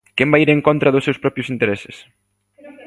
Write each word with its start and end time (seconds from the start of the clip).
¿Quen 0.17 0.31
vai 0.31 0.41
ir 0.45 0.49
en 0.53 0.61
contra 0.67 0.93
dos 0.93 1.05
seus 1.07 1.21
propios 1.23 1.49
intereses? 1.53 1.95